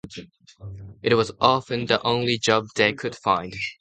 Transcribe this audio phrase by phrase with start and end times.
[1.03, 3.53] It was often the only job they could find.